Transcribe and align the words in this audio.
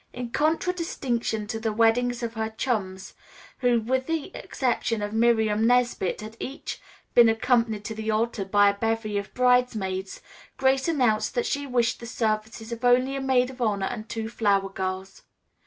In 0.13 0.31
contradistinction 0.31 1.45
to 1.45 1.59
the 1.59 1.71
weddings 1.71 2.23
of 2.23 2.33
her 2.33 2.49
chums, 2.49 3.13
who 3.59 3.79
with 3.81 4.07
the 4.07 4.35
exception 4.35 5.03
of 5.03 5.13
Miriam 5.13 5.67
Nesbit 5.67 6.21
had 6.21 6.35
each 6.39 6.81
been 7.13 7.29
accompanied 7.29 7.85
to 7.85 7.93
the 7.93 8.09
altar 8.09 8.43
by 8.43 8.71
a 8.71 8.73
bevy 8.73 9.19
of 9.19 9.31
bridesmaids, 9.35 10.19
Grace 10.57 10.87
announced 10.87 11.35
that 11.35 11.45
she 11.45 11.67
wished 11.67 11.99
the 11.99 12.07
services 12.07 12.71
of 12.71 12.83
only 12.83 13.15
a 13.15 13.21
maid 13.21 13.51
of 13.51 13.61
honor 13.61 13.85
and 13.85 14.09
two 14.09 14.27
flower 14.27 14.69
girls. 14.69 15.21